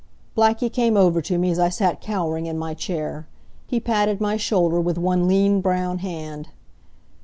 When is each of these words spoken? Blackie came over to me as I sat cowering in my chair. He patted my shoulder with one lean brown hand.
Blackie 0.35 0.73
came 0.73 0.97
over 0.97 1.21
to 1.21 1.37
me 1.37 1.51
as 1.51 1.59
I 1.59 1.69
sat 1.69 2.01
cowering 2.01 2.47
in 2.47 2.57
my 2.57 2.73
chair. 2.73 3.27
He 3.67 3.79
patted 3.79 4.19
my 4.19 4.35
shoulder 4.35 4.81
with 4.81 4.97
one 4.97 5.27
lean 5.27 5.61
brown 5.61 5.99
hand. 5.99 6.49